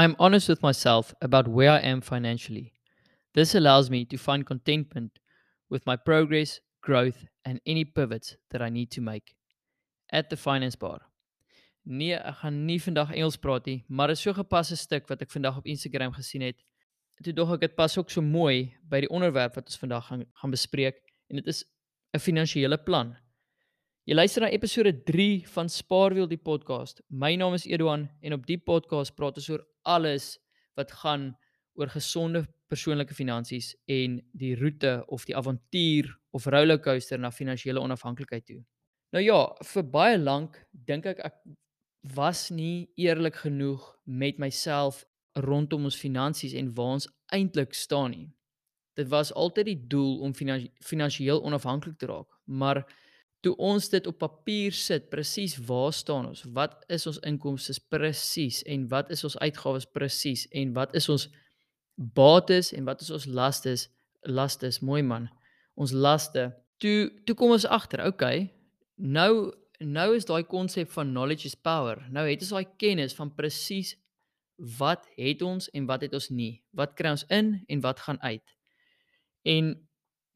[0.00, 2.72] I am honest with myself about where I am financially.
[3.34, 5.18] This allows me to find contentment
[5.68, 9.34] with my progress, growth, and any pivots that I need to make.
[10.10, 11.00] At the Finance Bar.
[11.84, 15.34] Nee, ek gaan nie vandag Engels praat nie, maar is so gepaste stuk wat ek
[15.36, 16.56] vandag op Instagram gesien het.
[17.20, 20.24] Toe dog ek dit pas ook so mooi by die onderwerp wat ons vandag gaan
[20.40, 21.60] gaan bespreek en dit is
[22.16, 23.18] 'n finansiële plan.
[24.08, 27.02] Jy luister na episode 3 van Spaarwiel die podcast.
[27.10, 30.38] My naam is Eduan en op die podcast praat ons oor alles
[30.78, 31.30] wat gaan
[31.78, 38.46] oor gesonde persoonlike finansies en die roete of die avontuur of rollercoaster na finansiële onafhanklikheid
[38.46, 38.60] toe.
[39.10, 39.40] Nou ja,
[39.72, 41.40] vir baie lank dink ek ek
[42.16, 45.02] was nie eerlik genoeg met myself
[45.36, 48.28] rondom ons finansies en waar ons eintlik staan nie.
[48.98, 52.84] Dit was altyd die doel om finansiëel onafhanklik te raak, maar
[53.40, 56.42] toe ons dit op papier sit, presies waar staan ons?
[56.52, 61.28] Wat is ons inkomste presies en wat is ons uitgawes presies en wat is ons
[61.96, 63.88] bates en wat is ons lastes?
[64.28, 65.30] Lastes, mooi man.
[65.80, 66.50] Ons laste.
[66.80, 68.50] Toe toe kom ons agter, okay.
[68.96, 72.02] Nou nou is daai konsep van knowledge is power.
[72.12, 73.94] Nou het ons daai kennis van presies
[74.76, 76.58] wat het ons en wat het ons nie?
[76.76, 78.56] Wat kry ons in en wat gaan uit?
[79.48, 79.72] En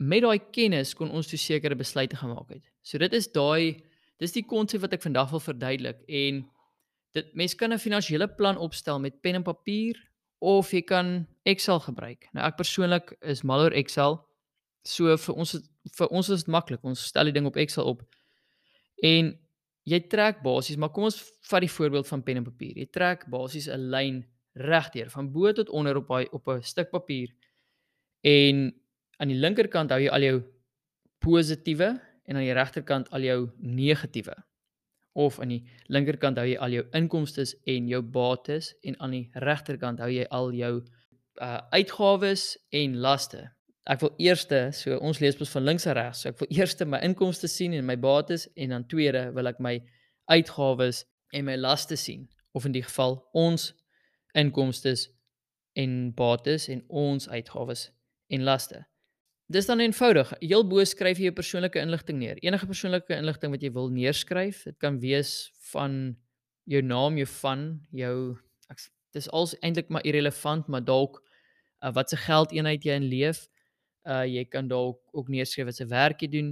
[0.01, 2.65] met daai kennis kon ons toe sekere besluite gemaak het.
[2.85, 3.81] So dit is daai
[4.23, 6.45] dis die konsep wat ek vandag wil verduidelik en
[7.17, 9.97] dit mense kan 'n finansiële plan opstel met pen en papier
[10.39, 12.29] of jy kan Excel gebruik.
[12.33, 14.21] Nou ek persoonlik is mal oor Excel.
[14.85, 15.57] So vir ons
[15.97, 16.85] vir ons is dit maklik.
[16.85, 18.03] Ons stel die ding op Excel op.
[19.03, 19.33] En
[19.85, 22.77] jy trek basies, maar kom ons vat die voorbeeld van pen en papier.
[22.77, 24.25] Jy trek basies 'n lyn
[24.55, 27.29] regdeur van bo tot onder op daai op 'n stuk papier.
[28.23, 28.75] En
[29.19, 30.43] aan die linkerkant hou jy al jou
[31.19, 34.35] positiewe en aan die regterkant al jou negatiewe.
[35.13, 39.27] Of aan die linkerkant hou jy al jou inkomste en jou bates en aan die
[39.45, 40.75] regterkant hou jy al jou
[41.43, 43.43] uh uitgawes en laste.
[43.91, 46.23] Ek wil eerste, so ons lees mos van links na regs.
[46.23, 49.61] So ek wil eerste my inkomste sien en my bates en dan tweede wil ek
[49.61, 49.77] my
[50.31, 51.05] uitgawes
[51.35, 53.73] en my laste sien of in die geval ons
[54.39, 54.95] inkomste
[55.75, 57.89] en bates en ons uitgawes
[58.31, 58.85] en laste.
[59.53, 60.33] Dis dan eenvoudig.
[60.41, 62.39] Heel bo skryf jy jou persoonlike inligting neer.
[62.41, 64.63] Enige persoonlike inligting wat jy wil neerskryf.
[64.65, 66.17] Dit kan wees van
[66.65, 68.17] jou naam, jou van, jou
[68.73, 68.81] ek
[69.13, 71.21] dis als eintlik maar irrelevant, maar dalk
[71.85, 73.45] uh, wat se geldeenheid jy in leef.
[74.09, 76.51] Uh jy kan dalk ook neerskryf wat se werk jy doen.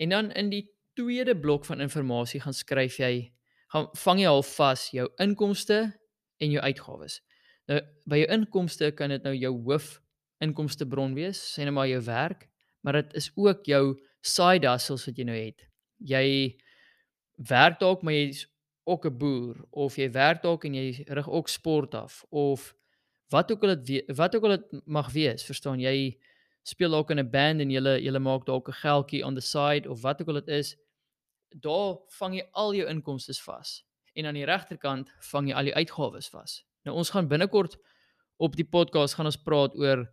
[0.00, 0.64] En dan in die
[0.96, 3.32] tweede blok van inligting gaan skryf jy
[3.72, 5.92] gaan vang jy al vas jou inkomste
[6.40, 7.20] en jou uitgawes.
[7.68, 10.00] Nou by jou inkomste kan dit nou jou hoof
[10.40, 12.48] inkomste bron wees, sê net maar jou werk,
[12.82, 13.84] maar dit is ook jou
[14.20, 15.66] side hustles wat jy nou het.
[15.98, 16.26] Jy
[17.48, 18.46] werk dalk maar jy's
[18.84, 22.74] ook 'n boer of jy werk dalk en jy rig ook sport af of
[23.30, 26.18] wat ook al dit wat ook al dit mag wees, verstaan jy?
[26.62, 29.88] speel dalk in 'n band en jy jy maak dalk 'n geldjie on the side
[29.88, 30.76] of wat ook al dit is,
[31.50, 33.84] daar vang jy al jou inkomste vas.
[34.14, 36.64] En aan die regterkant vang jy al die uitgawes vas.
[36.84, 37.76] Nou ons gaan binnekort
[38.36, 40.08] op die podcast gaan ons praat oor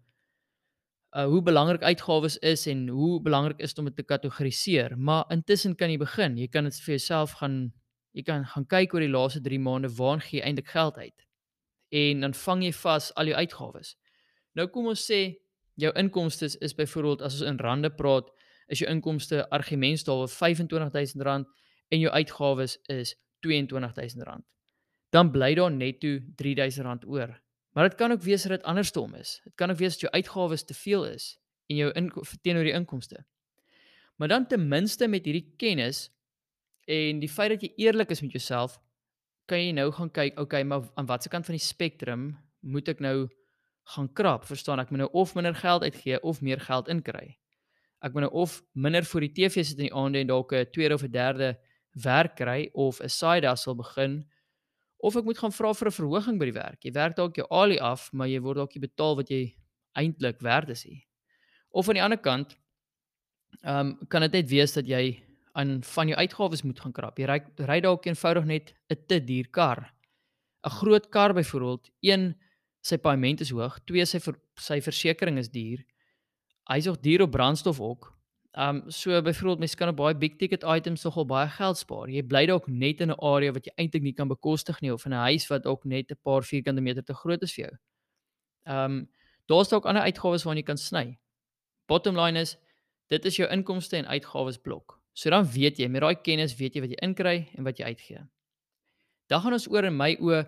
[1.16, 5.26] uh hoe belangrik uitgawes is en hoe belangrik is dit om dit te kategoriseer, maar
[5.30, 6.38] intussen kan jy begin.
[6.38, 7.72] Jy kan dit vir jouself gaan
[8.18, 11.26] jy kan gaan kyk oor die laaste 3 maande waar gee jy eintlik geld uit.
[11.94, 13.96] En dan vang jy vas al jou uitgawes.
[14.58, 15.38] Nou kom ons sê
[15.78, 18.30] jou inkomste is, is byvoorbeeld as ons in rande praat,
[18.68, 21.46] is jou inkomste argumentstaal R25000
[21.94, 23.14] en jou uitgawes is
[23.46, 24.44] R22000.
[25.14, 27.38] Dan bly daar netto R3000 oor.
[27.78, 29.40] Maar dit kan ook wees dat dit andersom is.
[29.44, 31.92] Dit kan ook wees dat jou uitgawes te veel is en jou
[32.42, 33.26] teenoor die inkomste.
[34.16, 36.08] Maar dan ten minste met hierdie kennis
[36.86, 38.80] en die feit dat jy eerlik is met jouself,
[39.46, 42.24] kan jy nou gaan kyk, okay, maar aan watter kant van die spektrum
[42.66, 43.28] moet ek nou
[43.94, 47.38] gaan krap, verstaan ek moet nou of minder geld uitgee of meer geld inkry.
[48.02, 50.66] Ek moet nou of minder vir die TV sit in die aande en dalk 'n
[50.74, 51.60] tweede of 'n derde
[51.94, 54.26] werk kry of 'n side hustle begin
[54.98, 56.80] of ek moet gaan vra vir 'n verhoging by die werk.
[56.84, 59.56] Jy werk dalk jou alie af, maar jy word dalk nie betaal wat jy
[59.96, 61.06] eintlik werd is nie.
[61.72, 62.58] Of aan die ander kant,
[63.64, 65.24] ehm um, kan dit net wees dat jy
[65.54, 67.20] aan van jou uitgawes moet gaan krap.
[67.20, 69.94] Jy ry ry dalk eenvoudig net 'n te duur kar.
[70.66, 72.36] 'n Groot kar byvoorbeeld, een
[72.82, 75.84] sy paaiement is hoog, twee sy ver, sy versekerings is duur.
[76.70, 78.17] Hy's ook duur op brandstof ook.
[78.58, 82.10] Um so byvoorbeeld mense kan op baie big ticket items nogal baie geld spaar.
[82.10, 85.06] Jy bly dalk net in 'n area wat jy eintlik nie kan bekostig nie of
[85.06, 87.78] in 'n huis wat ook net 'n paar vierkante meter te groot is vir jou.
[88.66, 89.10] Um
[89.48, 91.20] daar's dalk ander uitgawes waarna jy kan sny.
[91.88, 92.58] Bottom line is
[93.10, 95.00] dit is jou inkomste en uitgawes blok.
[95.14, 97.86] So dan weet jy met daai kennis weet jy wat jy inkry en wat jy
[97.86, 98.28] uitgee.
[99.30, 100.48] Dan gaan ons oor in my oë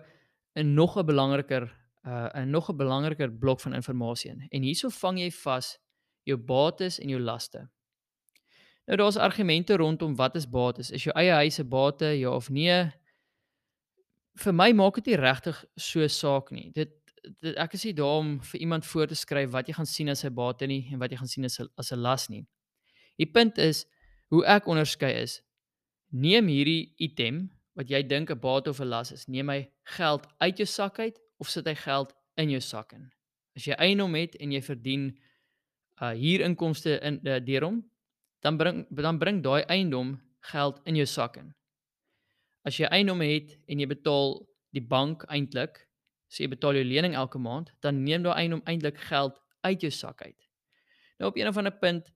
[0.56, 1.70] 'n nog 'n belangriker
[2.04, 4.48] uh 'n nog 'n belangriker blok van inligting in.
[4.50, 5.78] En hierso vang jy vas
[6.24, 7.70] jou bates en jou laste.
[8.90, 10.90] Nou daar's argumente rondom wat is bates?
[10.90, 12.90] Is jou eie huis 'n bate ja of nee?
[14.34, 16.72] Vir my maak dit nie regtig so saak nie.
[16.72, 16.90] Dit,
[17.38, 20.08] dit ek is nie daar om vir iemand voor te skryf wat jy gaan sien
[20.08, 22.46] as 'n bate nie en wat jy gaan sien as 'n as 'n las nie.
[23.16, 23.86] Die punt is
[24.28, 25.40] hoe ek onderskei is
[26.10, 30.26] neem hierdie item wat jy dink 'n bate of 'n las is, neem hy geld
[30.40, 33.12] uit jou sak uit of sit hy geld in jou sak in?
[33.54, 35.18] As jy eiendom het en jy verdien
[36.02, 37.90] uh huurinkomste in uh, deur hom,
[38.40, 40.18] dan bring dan bring daai eiendom
[40.52, 41.54] geld in jou sak in.
[42.64, 44.40] As jy eiendom het en jy betaal
[44.76, 45.86] die bank eintlik,
[46.28, 49.90] so jy betaal jou lening elke maand, dan neem daai eiendom eintlik geld uit jou
[49.92, 50.48] sak uit.
[51.18, 52.12] Nou op 'n of ander punt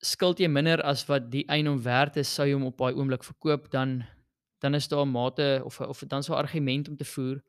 [0.00, 3.24] skuld jy minder as wat die eiendom werd is sou jy hom op daai oomblik
[3.24, 4.04] verkoop dan
[4.60, 7.42] dan is daar 'n mate of of dan so 'n argument om te voer.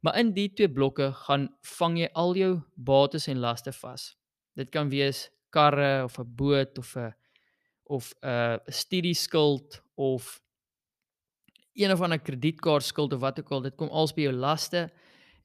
[0.00, 4.16] Maar in die twee blokke gaan vang jy al jou bates en laste vas.
[4.54, 7.14] Dit kan wees karre of 'n boot of 'n
[7.86, 10.42] of 'n studieskuld of
[11.74, 14.90] een of ander kredietkaart skuld of wat ook al, dit kom als by jou laste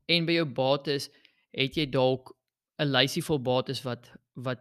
[0.05, 1.09] en by jou bates
[1.51, 2.33] het jy dalk
[2.79, 4.59] 'n lysie vol bates wat wat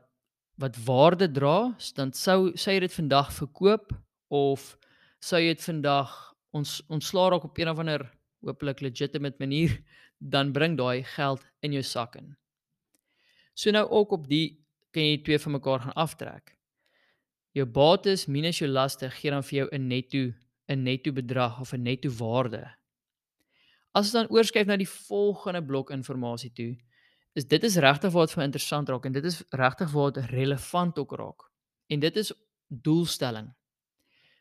[0.61, 3.95] wat waarde dra, dan sou sê jy dit vandag verkoop
[4.29, 4.77] of
[5.21, 8.05] sou jy dit vandag ons ontslaa raak op een of ander
[8.45, 9.79] hopelik legitimate manier,
[10.19, 12.37] dan bring daai geld in jou sak in.
[13.55, 14.61] So nou ook op die
[14.93, 16.60] kan jy twee van mekaar gaan aftrek.
[17.53, 20.33] Jou bates minus jou laste gee dan vir jou 'n netto
[20.69, 22.75] 'n netto bedrag of 'n netto waarde.
[23.95, 26.77] As ons dan oorskuif na die volgende blok inligting toe,
[27.35, 31.13] is dit is regtig wat vir interessant raak en dit is regtig wat relevant ook
[31.13, 31.43] raak.
[31.89, 32.33] En dit is
[32.69, 33.51] doelstelling.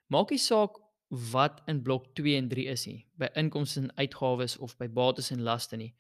[0.08, 0.78] Maak nie saak
[1.10, 5.32] wat in blok 2 en 3 is nie, by inkomste en uitgawes of by bates
[5.32, 5.94] en laste nie.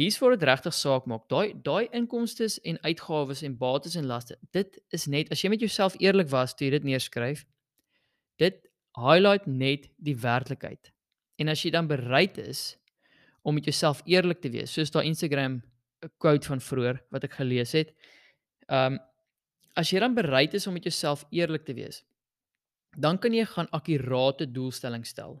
[0.00, 1.26] Hier's waar dit regtig saak maak.
[1.28, 5.60] Daai daai inkomste en uitgawes en bates en laste, dit is net as jy met
[5.60, 7.42] jouself eerlik was toe jy dit neerskryf,
[8.40, 8.56] dit
[8.96, 10.88] highlight net die werklikheid.
[11.36, 12.78] En as jy dan bereid is
[13.44, 15.60] om met jouself eerlik te wees, soos daai Instagram
[16.16, 17.92] quote van vroeër wat ek gelees het.
[18.72, 18.96] Um
[19.78, 22.00] as jy dan bereid is om met jouself eerlik te wees,
[22.96, 25.38] dan kan jy gaan akkurate doelstellings stel.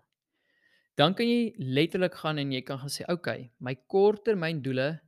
[0.94, 5.00] Dan kan jy letterlik gaan en jy kan gaan sê, "Oké, okay, my korttermyndoele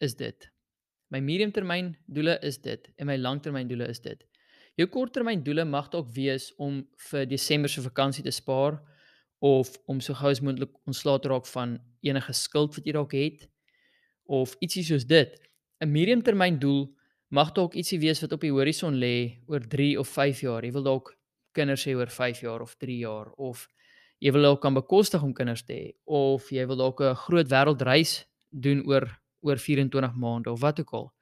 [0.00, 0.50] is dit.
[1.10, 4.24] My mediumtermyndoele is dit en my langtermyndoele is dit."
[4.76, 8.82] Jou korttermyndoele mag dalk wees om vir Desember se vakansie te spaar
[9.40, 13.12] of om so gou as moontlik ontslae te raak van enige skuld wat jy dalk
[13.12, 13.48] het
[14.26, 15.32] of ietsie soos dit.
[15.80, 16.94] 'n Mediumtermyndoel
[17.30, 20.62] mag dalk ietsie wees wat op die horison lê oor 3 of 5 jaar.
[20.64, 21.16] Jy wil dalk
[21.52, 23.68] kinders hê oor 5 jaar of 3 jaar of
[24.18, 27.48] jy wil dalk kan bekostig om kinders te hê of jy wil dalk 'n groot
[27.48, 29.08] wêreldreis doen oor
[29.42, 31.12] oor 24 maande of wat ook al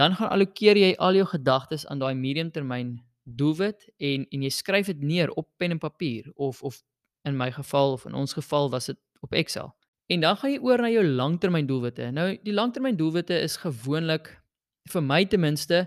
[0.00, 4.86] dan gaan allokeer jy al jou gedagtes aan daai mediumtermyn doelwit en en jy skryf
[4.86, 6.82] dit neer op pen en papier of of
[7.28, 9.74] in my geval of in ons geval was dit op Excel.
[10.08, 12.10] En dan gaan jy oor na jou langtermyn doelwitte.
[12.10, 14.32] Nou die langtermyn doelwitte is gewoonlik
[14.90, 15.84] vir my ten minste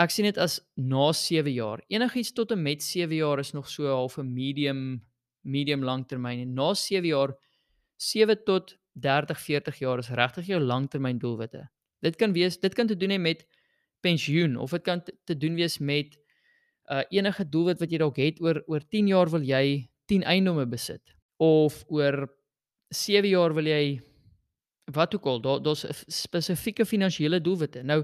[0.00, 1.82] ek sien dit as na 7 jaar.
[1.88, 5.02] Enigiets tot en met 7 jaar is nog so half 'n medium
[5.42, 7.34] medium langtermyn en na 7 jaar
[7.96, 11.68] 7 tot 30 40 jaar is regtig jou langtermyn doelwitte.
[12.02, 13.46] Dit kan wees dit kan te doen hê met
[14.02, 16.18] pensioen of dit kan te, doen wees met
[16.90, 20.66] uh enige doelwit wat jy dalk het oor oor 10 jaar wil jy 10 eiendomme
[20.66, 22.26] besit of oor
[22.90, 24.00] 7 jaar wil jy
[24.92, 27.82] wat ook al daar daar's spesifieke finansiële doelwitte.
[27.82, 28.02] Nou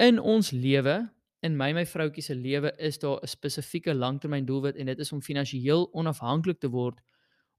[0.00, 1.10] in ons lewe,
[1.42, 5.12] in my my vroutjie se lewe is daar 'n spesifieke langtermyn doelwit en dit is
[5.12, 7.00] om finansiëel onafhanklik te word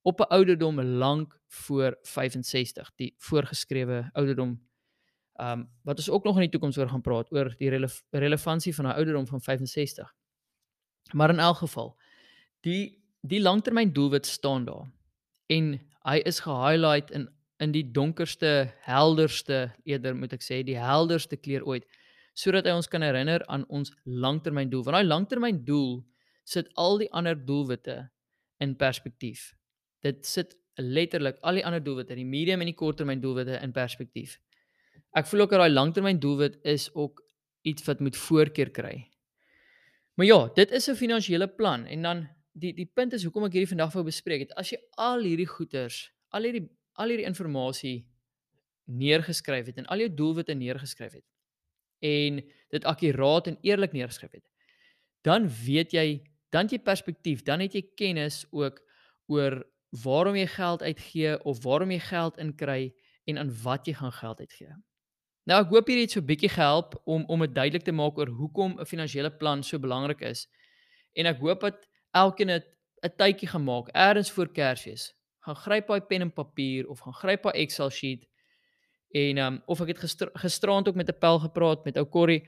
[0.02, 4.60] op 'n ouderdom lank voor 65, die voorgeskrewe ouderdom
[5.42, 8.04] Ehm um, wat ons ook nog in die toekoms oor gaan praat oor die relef
[8.10, 10.14] relevantie van 'n ouderdom van 65.
[11.14, 11.98] Maar in elk geval,
[12.60, 14.92] die die langtermyn doelwit staan daar.
[15.46, 21.38] En hy is gehighlight in in die donkerste, helderste, eerder moet ek sê, die helderste
[21.38, 21.86] kleur ooit,
[22.42, 24.86] sodat hy ons kan herinner aan ons langtermyn doel.
[24.88, 26.02] Want daai langtermyn doel
[26.48, 27.98] sit al die ander doelwitte
[28.62, 29.52] in perspektief.
[30.02, 34.40] Dit sit letterlik al die ander doelwitte, die medium en die korttermyn doelwitte in perspektief.
[35.18, 37.22] Ek voel ook dat daai langtermyn doelwit is ook
[37.68, 38.96] iets wat moet voorkeur kry.
[40.18, 43.54] Maar ja, dit is 'n finansiële plan en dan die die punt is hoekom ek
[43.54, 44.56] hierdie vandag wou bespreek het.
[44.58, 48.06] As jy al hierdie goeders, al hierdie al hierdie inligting
[48.86, 51.31] neergeskryf het en al jou doelwitte neergeskryf het
[52.01, 52.41] en
[52.74, 54.48] dit akkuraat en eerlik neergeskryf het,
[55.25, 58.81] dan weet jy, dan jy perspektief, dan het jy kennis ook
[59.31, 59.62] oor
[60.03, 62.93] waarom jy geld uitgee of waarom jy geld inkry
[63.29, 64.74] en aan wat jy gaan geld uitgee.
[65.50, 68.17] Nou ek hoop hierdie het so 'n bietjie gehelp om om dit duidelik te maak
[68.17, 70.48] oor hoekom 'n finansiële plan so belangrik is.
[71.13, 72.67] En ek hoop dat elkeen het
[73.03, 75.13] 'n tydjie gemaak eers voor Kersfees.
[75.39, 78.27] Gaan gryp daai pen en papier of gaan gryp daai Excel sheet
[79.12, 82.48] en um, of ek het gister, gisteraand ook met 'n pel gepraat met ou Corrie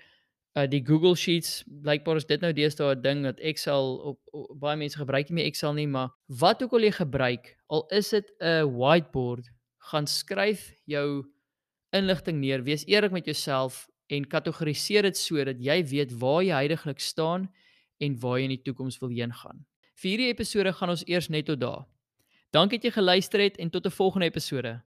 [0.55, 4.59] uh die Google Sheets blykbaar is dit nou deesdae 'n ding dat Excel op, op
[4.59, 8.09] baie mense gebruik nie meer Excel nie maar wat ook al jy gebruik al is
[8.09, 11.25] dit 'n whiteboard gaan skryf jou
[11.93, 16.99] inligting neer, wees eerlik met jouself en kategoriseer dit sodat jy weet waar jy heidaglik
[16.99, 17.49] staan
[18.03, 19.65] en waar jy in die toekoms wil heen gaan.
[20.01, 21.85] Vir hierdie episode gaan ons eers net tot daar.
[22.53, 24.81] Dankie dat jy geluister het en tot 'n volgende episode.